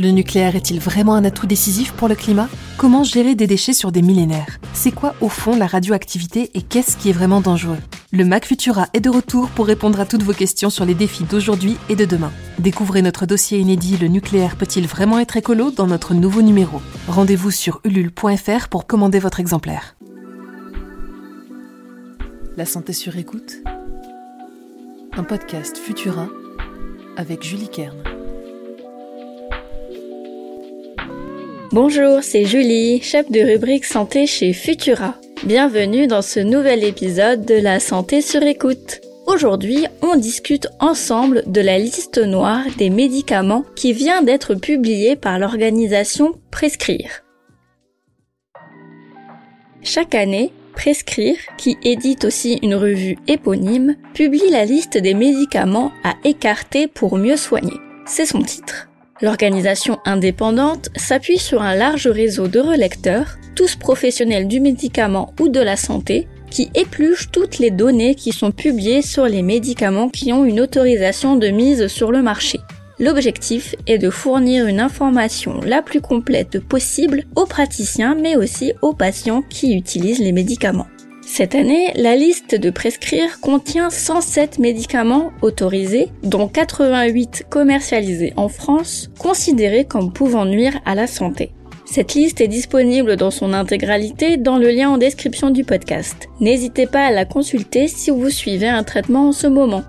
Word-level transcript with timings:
Le 0.00 0.12
nucléaire 0.12 0.56
est-il 0.56 0.80
vraiment 0.80 1.14
un 1.14 1.26
atout 1.26 1.46
décisif 1.46 1.92
pour 1.92 2.08
le 2.08 2.14
climat? 2.14 2.48
Comment 2.78 3.04
gérer 3.04 3.34
des 3.34 3.46
déchets 3.46 3.74
sur 3.74 3.92
des 3.92 4.00
millénaires? 4.00 4.58
C'est 4.72 4.92
quoi 4.92 5.14
au 5.20 5.28
fond 5.28 5.54
la 5.54 5.66
radioactivité 5.66 6.50
et 6.54 6.62
qu'est-ce 6.62 6.96
qui 6.96 7.10
est 7.10 7.12
vraiment 7.12 7.42
dangereux? 7.42 7.76
Le 8.10 8.24
Mac 8.24 8.46
Futura 8.46 8.86
est 8.94 9.00
de 9.00 9.10
retour 9.10 9.50
pour 9.50 9.66
répondre 9.66 10.00
à 10.00 10.06
toutes 10.06 10.22
vos 10.22 10.32
questions 10.32 10.70
sur 10.70 10.86
les 10.86 10.94
défis 10.94 11.24
d'aujourd'hui 11.24 11.76
et 11.90 11.96
de 11.96 12.06
demain. 12.06 12.32
Découvrez 12.58 13.02
notre 13.02 13.26
dossier 13.26 13.58
inédit 13.58 13.98
Le 13.98 14.08
nucléaire 14.08 14.56
peut-il 14.56 14.86
vraiment 14.86 15.18
être 15.18 15.36
écolo 15.36 15.70
dans 15.70 15.86
notre 15.86 16.14
nouveau 16.14 16.40
numéro. 16.40 16.80
Rendez-vous 17.06 17.50
sur 17.50 17.82
ulule.fr 17.84 18.68
pour 18.70 18.86
commander 18.86 19.18
votre 19.18 19.38
exemplaire. 19.38 19.96
La 22.56 22.64
santé 22.64 22.94
sur 22.94 23.18
écoute 23.18 23.56
Un 25.12 25.24
podcast 25.24 25.76
Futura 25.76 26.26
avec 27.18 27.42
Julie 27.42 27.68
Kern. 27.68 28.09
Bonjour, 31.72 32.24
c'est 32.24 32.46
Julie, 32.46 33.00
chef 33.00 33.30
de 33.30 33.38
rubrique 33.38 33.84
santé 33.84 34.26
chez 34.26 34.52
Futura. 34.52 35.14
Bienvenue 35.44 36.08
dans 36.08 36.20
ce 36.20 36.40
nouvel 36.40 36.82
épisode 36.82 37.46
de 37.46 37.54
la 37.54 37.78
santé 37.78 38.22
sur 38.22 38.42
écoute. 38.42 39.00
Aujourd'hui, 39.28 39.86
on 40.02 40.16
discute 40.16 40.66
ensemble 40.80 41.44
de 41.46 41.60
la 41.60 41.78
liste 41.78 42.18
noire 42.18 42.64
des 42.76 42.90
médicaments 42.90 43.64
qui 43.76 43.92
vient 43.92 44.22
d'être 44.22 44.56
publiée 44.56 45.14
par 45.14 45.38
l'organisation 45.38 46.34
Prescrire. 46.50 47.22
Chaque 49.80 50.16
année, 50.16 50.50
Prescrire, 50.74 51.38
qui 51.56 51.78
édite 51.84 52.24
aussi 52.24 52.58
une 52.62 52.74
revue 52.74 53.16
éponyme, 53.28 53.94
publie 54.12 54.50
la 54.50 54.64
liste 54.64 54.98
des 54.98 55.14
médicaments 55.14 55.92
à 56.02 56.14
écarter 56.24 56.88
pour 56.88 57.16
mieux 57.16 57.36
soigner. 57.36 57.76
C'est 58.06 58.26
son 58.26 58.42
titre. 58.42 58.89
L'organisation 59.22 59.98
indépendante 60.06 60.88
s'appuie 60.96 61.38
sur 61.38 61.60
un 61.60 61.74
large 61.74 62.06
réseau 62.06 62.48
de 62.48 62.58
relecteurs, 62.58 63.36
tous 63.54 63.76
professionnels 63.76 64.48
du 64.48 64.60
médicament 64.60 65.34
ou 65.38 65.48
de 65.48 65.60
la 65.60 65.76
santé, 65.76 66.26
qui 66.50 66.70
épluchent 66.74 67.30
toutes 67.30 67.58
les 67.58 67.70
données 67.70 68.14
qui 68.14 68.32
sont 68.32 68.50
publiées 68.50 69.02
sur 69.02 69.26
les 69.26 69.42
médicaments 69.42 70.08
qui 70.08 70.32
ont 70.32 70.44
une 70.44 70.60
autorisation 70.60 71.36
de 71.36 71.48
mise 71.48 71.86
sur 71.86 72.10
le 72.10 72.22
marché. 72.22 72.60
L'objectif 72.98 73.74
est 73.86 73.98
de 73.98 74.10
fournir 74.10 74.66
une 74.66 74.80
information 74.80 75.60
la 75.64 75.80
plus 75.80 76.00
complète 76.00 76.60
possible 76.60 77.24
aux 77.36 77.46
praticiens 77.46 78.14
mais 78.14 78.36
aussi 78.36 78.72
aux 78.82 78.94
patients 78.94 79.42
qui 79.42 79.74
utilisent 79.74 80.18
les 80.18 80.32
médicaments. 80.32 80.88
Cette 81.32 81.54
année, 81.54 81.92
la 81.94 82.16
liste 82.16 82.56
de 82.56 82.70
prescrire 82.70 83.40
contient 83.40 83.88
107 83.88 84.58
médicaments 84.58 85.30
autorisés, 85.42 86.08
dont 86.24 86.48
88 86.48 87.46
commercialisés 87.48 88.32
en 88.36 88.48
France, 88.48 89.10
considérés 89.16 89.84
comme 89.84 90.12
pouvant 90.12 90.44
nuire 90.44 90.80
à 90.84 90.96
la 90.96 91.06
santé. 91.06 91.52
Cette 91.84 92.14
liste 92.14 92.40
est 92.40 92.48
disponible 92.48 93.14
dans 93.14 93.30
son 93.30 93.52
intégralité 93.52 94.38
dans 94.38 94.58
le 94.58 94.70
lien 94.70 94.90
en 94.90 94.98
description 94.98 95.50
du 95.50 95.62
podcast. 95.62 96.28
N'hésitez 96.40 96.88
pas 96.88 97.06
à 97.06 97.12
la 97.12 97.24
consulter 97.24 97.86
si 97.86 98.10
vous 98.10 98.28
suivez 98.28 98.68
un 98.68 98.82
traitement 98.82 99.28
en 99.28 99.32
ce 99.32 99.46
moment. 99.46 99.84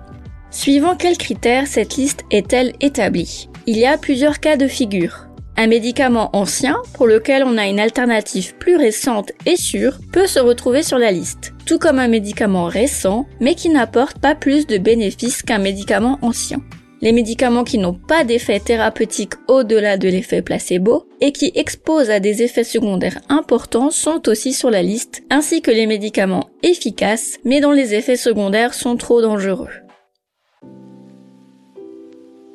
Suivant 0.52 0.94
quels 0.94 1.18
critères 1.18 1.66
cette 1.66 1.96
liste 1.96 2.22
est-elle 2.30 2.72
établie? 2.80 3.48
Il 3.66 3.76
y 3.76 3.84
a 3.84 3.98
plusieurs 3.98 4.38
cas 4.38 4.56
de 4.56 4.68
figure. 4.68 5.26
Un 5.56 5.66
médicament 5.66 6.30
ancien, 6.32 6.76
pour 6.94 7.06
lequel 7.06 7.44
on 7.44 7.58
a 7.58 7.66
une 7.66 7.78
alternative 7.78 8.54
plus 8.56 8.76
récente 8.76 9.32
et 9.44 9.56
sûre, 9.56 9.98
peut 10.12 10.26
se 10.26 10.40
retrouver 10.40 10.82
sur 10.82 10.98
la 10.98 11.12
liste, 11.12 11.52
tout 11.66 11.78
comme 11.78 11.98
un 11.98 12.08
médicament 12.08 12.64
récent, 12.64 13.26
mais 13.38 13.54
qui 13.54 13.68
n'apporte 13.68 14.18
pas 14.18 14.34
plus 14.34 14.66
de 14.66 14.78
bénéfices 14.78 15.42
qu'un 15.42 15.58
médicament 15.58 16.18
ancien. 16.22 16.58
Les 17.02 17.10
médicaments 17.10 17.64
qui 17.64 17.78
n'ont 17.78 17.94
pas 17.94 18.22
d'effet 18.22 18.60
thérapeutique 18.60 19.34
au-delà 19.48 19.96
de 19.96 20.08
l'effet 20.08 20.40
placebo 20.40 21.08
et 21.20 21.32
qui 21.32 21.50
exposent 21.56 22.10
à 22.10 22.20
des 22.20 22.42
effets 22.44 22.62
secondaires 22.62 23.20
importants 23.28 23.90
sont 23.90 24.28
aussi 24.28 24.52
sur 24.52 24.70
la 24.70 24.82
liste, 24.82 25.24
ainsi 25.28 25.62
que 25.62 25.72
les 25.72 25.86
médicaments 25.86 26.48
efficaces 26.62 27.38
mais 27.44 27.60
dont 27.60 27.72
les 27.72 27.94
effets 27.94 28.16
secondaires 28.16 28.72
sont 28.72 28.96
trop 28.96 29.20
dangereux. 29.20 29.81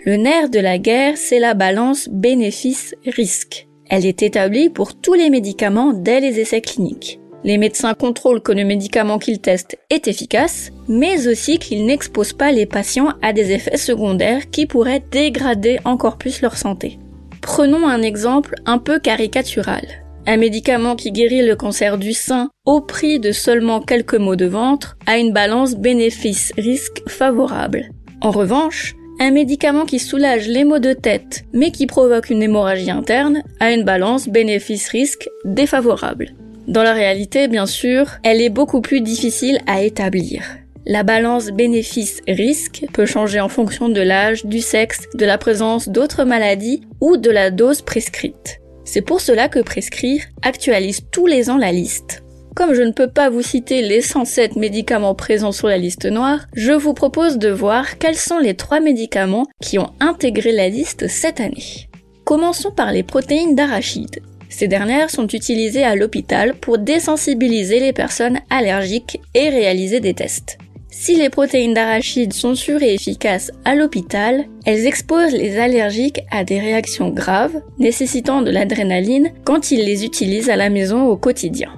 Le 0.07 0.16
nerf 0.16 0.50
de 0.50 0.59
la 0.59 0.78
guerre, 0.78 1.18
c'est 1.18 1.38
la 1.38 1.53
balance 1.53 2.07
bénéfice-risque. 2.09 3.68
Elle 3.90 4.06
est 4.06 4.23
établie 4.23 4.69
pour 4.69 4.95
tous 4.95 5.16
les 5.16 5.29
médicaments 5.29 5.91
dès 5.91 6.22
les 6.22 6.40
essais 6.40 6.62
cliniques. 6.62 7.19
Les 7.44 7.57
médecins 7.57 7.94
contrôlent 7.94 8.41
que 8.41 8.53
le 8.53 8.63
médicament 8.63 9.19
qu'ils 9.19 9.41
testent 9.41 9.78
est 9.90 10.07
efficace, 10.07 10.72
mais 10.88 11.28
aussi 11.28 11.59
qu'il 11.59 11.85
n'expose 11.85 12.31
pas 12.31 12.53
les 12.53 12.66
patients 12.66 13.16
à 13.22 13.34
des 13.34 13.51
effets 13.51 13.75
secondaires 13.75 14.50
qui 14.50 14.66
pourraient 14.66 15.03
dégrader 15.12 15.78
encore 15.84 16.18
plus 16.18 16.41
leur 16.41 16.56
santé. 16.56 17.00
Prenons 17.41 17.85
un 17.85 18.01
exemple 18.01 18.56
un 18.66 18.78
peu 18.78 19.00
caricatural. 19.00 19.85
Un 20.25 20.38
médicament 20.38 20.95
qui 20.95 21.12
guérit 21.12 21.45
le 21.45 21.57
cancer 21.57 21.97
du 21.97 22.13
sein 22.13 22.50
au 22.63 22.79
prix 22.79 23.19
de 23.19 23.34
seulement 23.34 23.81
quelques 23.81 24.16
maux 24.16 24.38
de 24.38 24.45
ventre 24.45 24.97
a 25.06 25.18
une 25.18 25.34
balance 25.34 25.75
bénéfice-risque 25.75 27.03
favorable. 27.09 27.89
En 28.22 28.31
revanche, 28.31 28.95
un 29.20 29.32
médicament 29.32 29.86
qui 29.86 30.00
soulage 30.00 30.48
les 30.48 30.64
maux 30.64 30.80
de 30.80 30.94
tête 30.94 31.46
mais 31.54 31.72
qui 31.72 31.88
provoque 31.88 32.30
une 32.30 32.44
hémorragie 32.44 32.92
interne 32.92 33.44
a 33.60 33.72
une 33.72 33.84
balance 33.84 34.28
bénéfice-risque 34.28 35.30
défavorable. 35.46 36.34
Dans 36.68 36.84
la 36.84 36.94
réalité, 36.94 37.48
bien 37.48 37.66
sûr, 37.66 38.12
elle 38.24 38.42
est 38.42 38.50
beaucoup 38.50 38.82
plus 38.82 39.02
difficile 39.02 39.60
à 39.68 39.82
établir. 39.82 40.44
La 40.86 41.04
balance 41.04 41.48
bénéfice-risque 41.48 42.86
peut 42.94 43.06
changer 43.06 43.40
en 43.40 43.50
fonction 43.50 43.90
de 43.90 44.02
l'âge, 44.02 44.46
du 44.46 44.62
sexe, 44.62 45.02
de 45.14 45.26
la 45.26 45.38
présence 45.38 45.90
d'autres 45.90 46.24
maladies 46.24 46.82
ou 47.02 47.18
de 47.18 47.30
la 47.30 47.52
dose 47.52 47.82
prescrite. 47.82 48.60
C'est 48.86 49.02
pour 49.02 49.20
cela 49.20 49.50
que 49.50 49.60
Prescrire 49.60 50.24
actualise 50.44 51.02
tous 51.12 51.28
les 51.28 51.50
ans 51.50 51.58
la 51.58 51.74
liste. 51.74 52.24
Comme 52.57 52.73
je 52.73 52.81
ne 52.81 52.91
peux 52.91 53.07
pas 53.07 53.29
vous 53.29 53.44
citer 53.44 53.84
les 53.84 54.01
107 54.01 54.56
médicaments 54.56 55.13
présents 55.13 55.51
sur 55.51 55.68
la 55.68 55.78
liste 55.78 56.07
noire, 56.07 56.47
je 56.56 56.72
vous 56.72 56.95
propose 56.95 57.38
de 57.38 57.50
voir 57.50 58.00
quels 58.00 58.16
sont 58.16 58.40
les 58.40 58.56
trois 58.56 58.79
médicaments 58.79 59.45
qui 59.62 59.78
ont 59.78 59.91
intégré 60.00 60.51
la 60.51 60.68
liste 60.68 61.07
cette 61.07 61.40
année. 61.40 61.88
Commençons 62.23 62.72
par 62.72 62.91
les 62.91 63.03
protéines 63.03 63.53
d'arachide. 63.53 64.23
Ces 64.50 64.68
dernières 64.68 65.12
sont 65.12 65.28
utilisées 65.28 65.84
à 65.84 65.95
l'hôpital 65.95 66.56
pour 66.56 66.79
désensibiliser 66.79 67.79
les 67.79 67.94
personnes 67.94 68.40
allergiques 68.50 69.22
et 69.35 69.50
réaliser 69.50 70.00
des 70.00 70.16
tests. 70.16 70.57
Si 70.89 71.16
les 71.16 71.29
protéines 71.29 71.75
d'arachide 71.75 72.34
sont 72.34 72.56
sûres 72.56 72.81
et 72.81 72.95
efficaces 72.95 73.51
à 73.66 73.75
l'hôpital, 73.75 74.45
elles 74.66 74.88
exposent 74.88 75.34
les 75.34 75.59
allergiques 75.59 76.22
à 76.31 76.44
des 76.44 76.59
réactions 76.59 77.09
graves 77.09 77.62
nécessitant 77.78 78.41
de 78.41 78.50
l'adrénaline 78.50 79.31
quand 79.45 79.69
ils 79.69 79.85
les 79.85 80.06
utilisent 80.06 80.50
à 80.50 80.56
la 80.56 80.72
maison 80.72 81.06
au 81.06 81.18
quotidien. 81.18 81.69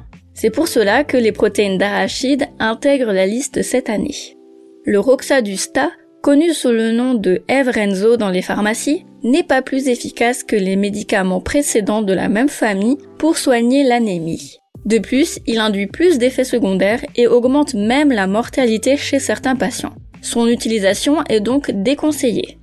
C'est 0.42 0.52
pour 0.52 0.70
cela 0.70 1.04
que 1.04 1.18
les 1.18 1.34
protéines 1.34 1.78
d'arachide 1.78 2.46
intègrent 2.60 3.12
la 3.12 3.26
liste 3.26 3.62
cette 3.62 3.90
année. 3.90 4.38
Le 4.86 4.98
Roxadusta, 4.98 5.92
connu 6.22 6.54
sous 6.54 6.72
le 6.72 6.94
nom 6.94 7.14
de 7.14 7.42
Evrenzo 7.50 8.16
dans 8.16 8.30
les 8.30 8.42
pharmacies, 8.42 9.06
n'est 9.22 9.44
pas 9.44 9.62
plus 9.62 9.90
efficace 9.90 10.46
que 10.46 10.56
les 10.56 10.78
médicaments 10.78 11.42
précédents 11.42 12.04
de 12.04 12.14
la 12.14 12.30
même 12.30 12.48
famille 12.48 12.98
pour 13.18 13.38
soigner 13.38 13.84
l'anémie. 13.84 14.60
De 14.86 15.00
plus, 15.00 15.40
il 15.46 15.60
induit 15.60 15.88
plus 15.88 16.20
d'effets 16.20 16.46
secondaires 16.46 17.04
et 17.18 17.28
augmente 17.28 17.74
même 17.74 18.14
la 18.14 18.26
mortalité 18.26 18.96
chez 18.96 19.20
certains 19.20 19.58
patients. 19.58 19.96
Son 20.22 20.48
utilisation 20.48 21.22
est 21.28 21.42
donc 21.42 21.70
déconseillée. 21.70 22.60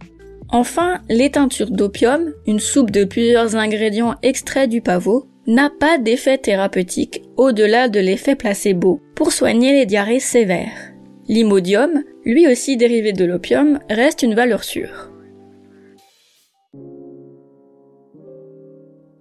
Enfin, 0.48 1.02
les 1.10 1.30
teintures 1.30 1.70
d'opium, 1.70 2.32
une 2.46 2.58
soupe 2.58 2.90
de 2.90 3.04
plusieurs 3.04 3.54
ingrédients 3.54 4.14
extraits 4.22 4.70
du 4.70 4.80
pavot, 4.80 5.26
n'a 5.46 5.70
pas 5.70 5.98
d'effet 5.98 6.38
thérapeutique 6.38 7.22
au-delà 7.36 7.88
de 7.88 8.00
l'effet 8.00 8.34
placebo 8.34 9.00
pour 9.14 9.32
soigner 9.32 9.72
les 9.72 9.86
diarrhées 9.86 10.20
sévères. 10.20 10.92
L'imodium, 11.28 12.02
lui 12.24 12.46
aussi 12.46 12.76
dérivé 12.76 13.12
de 13.12 13.24
l'opium, 13.24 13.78
reste 13.90 14.22
une 14.22 14.34
valeur 14.34 14.64
sûre. 14.64 15.10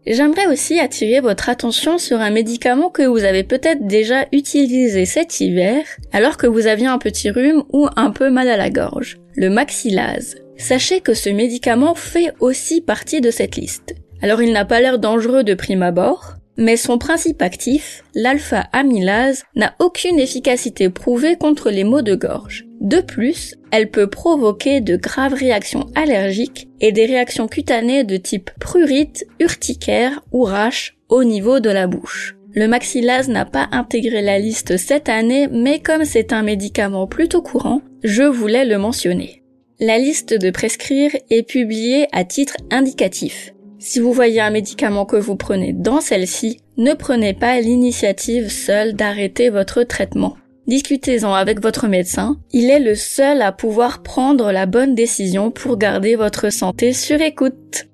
J'aimerais 0.08 0.46
aussi 0.46 0.80
attirer 0.80 1.20
votre 1.20 1.50
attention 1.50 1.98
sur 1.98 2.20
un 2.20 2.30
médicament 2.30 2.90
que 2.92 3.02
vous 3.02 3.24
avez 3.24 3.44
peut-être 3.44 3.88
déjà 3.88 4.28
utilisé 4.32 5.06
cet 5.06 5.40
hiver 5.40 5.84
alors 6.14 6.38
que 6.38 6.46
vous 6.46 6.68
aviez 6.68 6.86
un 6.86 7.00
petit 7.00 7.32
rhume 7.32 7.64
ou 7.74 7.88
un 7.96 8.12
peu 8.12 8.30
mal 8.30 8.48
à 8.48 8.58
la 8.58 8.70
gorge, 8.70 9.18
le 9.36 9.50
maxillase. 9.50 10.36
Sachez 10.58 11.02
que 11.02 11.16
ce 11.16 11.30
médicament 11.30 11.96
fait 11.96 12.34
aussi 12.40 12.82
partie 12.82 13.20
de 13.20 13.32
cette 13.32 13.56
liste. 13.56 13.96
Alors 14.26 14.42
il 14.42 14.54
n'a 14.54 14.66
pas 14.66 14.82
l'air 14.82 14.98
dangereux 14.98 15.44
de 15.44 15.54
prime 15.54 15.84
abord, 15.84 16.34
mais 16.58 16.78
son 16.78 16.98
principe 16.98 17.44
actif, 17.44 18.04
l'alpha-amylase, 18.16 19.44
n'a 19.56 19.76
aucune 19.78 20.18
efficacité 20.18 20.90
prouvée 20.90 21.36
contre 21.36 21.70
les 21.70 21.84
maux 21.84 22.02
de 22.02 22.16
gorge. 22.16 22.66
De 22.82 23.02
plus, 23.02 23.54
elle 23.70 23.92
peut 23.92 24.08
provoquer 24.08 24.82
de 24.82 24.96
graves 24.96 25.36
réactions 25.36 25.86
allergiques 25.94 26.68
et 26.82 26.92
des 26.92 27.06
réactions 27.06 27.48
cutanées 27.48 28.04
de 28.04 28.18
type 28.18 28.50
prurite, 28.60 29.28
urticaire 29.40 30.24
ou 30.32 30.42
rache 30.42 30.98
au 31.08 31.24
niveau 31.24 31.60
de 31.60 31.70
la 31.70 31.86
bouche. 31.86 32.36
Le 32.56 32.68
maxillase 32.68 33.30
n'a 33.30 33.46
pas 33.46 33.68
intégré 33.74 34.24
la 34.24 34.40
liste 34.40 34.78
cette 34.78 35.08
année, 35.08 35.48
mais 35.52 35.78
comme 35.78 36.04
c'est 36.04 36.34
un 36.34 36.42
médicament 36.42 37.06
plutôt 37.06 37.44
courant, 37.44 37.84
je 38.04 38.24
voulais 38.24 38.66
le 38.66 38.80
mentionner. 38.80 39.44
La 39.80 40.00
liste 40.00 40.34
de 40.34 40.50
prescrire 40.50 41.12
est 41.30 41.48
publiée 41.48 42.08
à 42.12 42.24
titre 42.24 42.56
indicatif. 42.72 43.52
Si 43.88 44.00
vous 44.00 44.14
voyez 44.14 44.42
un 44.42 44.50
médicament 44.50 45.06
que 45.06 45.16
vous 45.16 45.36
prenez 45.36 45.72
dans 45.72 46.02
celle-ci, 46.02 46.60
ne 46.76 46.96
prenez 46.96 47.36
pas 47.36 47.62
l'initiative 47.62 48.50
seule 48.50 48.94
d'arrêter 48.96 49.52
votre 49.52 49.84
traitement. 49.84 50.38
Discutez-en 50.66 51.32
avec 51.36 51.62
votre 51.62 51.88
médecin, 51.88 52.40
il 52.52 52.72
est 52.72 52.80
le 52.80 52.96
seul 52.96 53.44
à 53.44 53.52
pouvoir 53.52 54.02
prendre 54.02 54.52
la 54.52 54.66
bonne 54.66 54.96
décision 54.96 55.52
pour 55.52 55.78
garder 55.78 56.16
votre 56.16 56.52
santé 56.52 56.94
sur 56.94 57.22
écoute. 57.22 57.86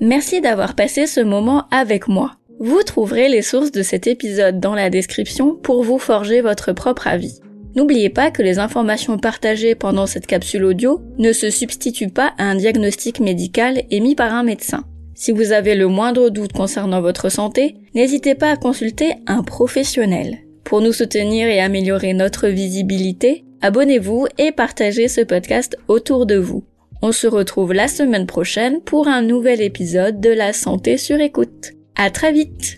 Merci 0.00 0.40
d'avoir 0.40 0.76
passé 0.76 1.08
ce 1.08 1.20
moment 1.20 1.64
avec 1.72 2.06
moi. 2.06 2.36
Vous 2.60 2.84
trouverez 2.84 3.28
les 3.28 3.42
sources 3.42 3.72
de 3.72 3.82
cet 3.82 4.06
épisode 4.06 4.60
dans 4.60 4.76
la 4.76 4.90
description 4.90 5.56
pour 5.56 5.82
vous 5.82 5.98
forger 5.98 6.40
votre 6.40 6.72
propre 6.72 7.08
avis. 7.08 7.40
N'oubliez 7.78 8.08
pas 8.08 8.32
que 8.32 8.42
les 8.42 8.58
informations 8.58 9.18
partagées 9.18 9.76
pendant 9.76 10.08
cette 10.08 10.26
capsule 10.26 10.64
audio 10.64 11.00
ne 11.16 11.30
se 11.30 11.48
substituent 11.48 12.10
pas 12.10 12.34
à 12.36 12.42
un 12.42 12.56
diagnostic 12.56 13.20
médical 13.20 13.84
émis 13.92 14.16
par 14.16 14.34
un 14.34 14.42
médecin. 14.42 14.82
Si 15.14 15.30
vous 15.30 15.52
avez 15.52 15.76
le 15.76 15.86
moindre 15.86 16.28
doute 16.28 16.52
concernant 16.52 17.00
votre 17.00 17.28
santé, 17.28 17.76
n'hésitez 17.94 18.34
pas 18.34 18.50
à 18.50 18.56
consulter 18.56 19.12
un 19.28 19.44
professionnel. 19.44 20.38
Pour 20.64 20.80
nous 20.80 20.92
soutenir 20.92 21.46
et 21.46 21.60
améliorer 21.60 22.14
notre 22.14 22.48
visibilité, 22.48 23.44
abonnez-vous 23.60 24.26
et 24.38 24.50
partagez 24.50 25.06
ce 25.06 25.20
podcast 25.20 25.76
autour 25.86 26.26
de 26.26 26.34
vous. 26.34 26.64
On 27.00 27.12
se 27.12 27.28
retrouve 27.28 27.74
la 27.74 27.86
semaine 27.86 28.26
prochaine 28.26 28.80
pour 28.80 29.06
un 29.06 29.22
nouvel 29.22 29.62
épisode 29.62 30.20
de 30.20 30.30
la 30.30 30.52
santé 30.52 30.96
sur 30.96 31.20
écoute. 31.20 31.74
À 31.94 32.10
très 32.10 32.32
vite! 32.32 32.77